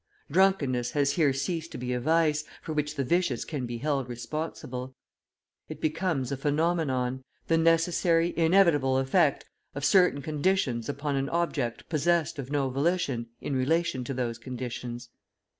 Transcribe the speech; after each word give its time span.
Drunkenness 0.31 0.93
has 0.93 1.11
here 1.11 1.31
ceased 1.31 1.71
to 1.73 1.77
be 1.77 1.93
a 1.93 1.99
vice, 1.99 2.43
for 2.63 2.73
which 2.73 2.95
the 2.95 3.03
vicious 3.03 3.45
can 3.45 3.67
be 3.67 3.77
held 3.77 4.09
responsible; 4.09 4.95
it 5.69 5.79
becomes 5.79 6.31
a 6.31 6.37
phenomenon, 6.37 7.23
the 7.45 7.59
necessary, 7.59 8.33
inevitable 8.35 8.97
effect 8.97 9.45
of 9.75 9.85
certain 9.85 10.23
conditions 10.23 10.89
upon 10.89 11.15
an 11.17 11.29
object 11.29 11.87
possessed 11.87 12.39
of 12.39 12.49
no 12.51 12.67
volition 12.71 13.27
in 13.41 13.55
relation 13.55 14.03
to 14.05 14.13
those 14.15 14.39
conditions. 14.39 15.09